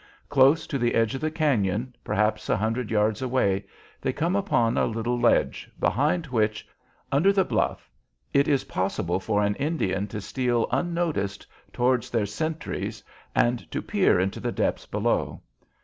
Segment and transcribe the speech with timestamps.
[0.29, 3.63] Close to the edge of the cañon, perhaps a hundred yards away,
[4.01, 6.67] they come upon a little ledge, behind which,
[7.11, 7.87] under the bluff,
[8.33, 13.03] it is possible for an Indian to steal unnoticed towards their sentries
[13.35, 15.39] and to peer into the depths below.